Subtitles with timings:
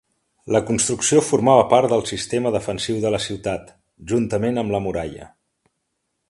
[0.53, 3.71] La construcció formava part del sistema defensiu de la ciutat,
[4.15, 5.31] juntament amb la muralla.